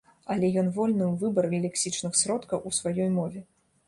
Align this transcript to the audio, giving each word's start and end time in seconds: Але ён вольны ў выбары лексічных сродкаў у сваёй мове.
Але 0.35 0.47
ён 0.61 0.69
вольны 0.77 1.03
ў 1.09 1.13
выбары 1.23 1.59
лексічных 1.65 2.17
сродкаў 2.21 2.65
у 2.71 2.73
сваёй 2.79 3.09
мове. 3.19 3.45